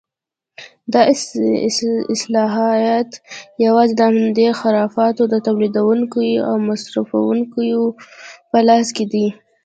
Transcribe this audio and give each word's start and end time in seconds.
دا 0.93 1.01
صلاحیت 2.21 3.11
یوازې 3.65 3.93
د 3.97 4.01
همدې 4.13 4.47
خرافاتو 4.59 5.23
د 5.27 5.35
تولیدوونکیو 5.47 6.45
او 6.49 6.55
مصرفوونکیو 6.69 7.81
په 8.51 8.59
لاس 8.67 8.87
کې 8.95 9.05
دی. 9.13 9.27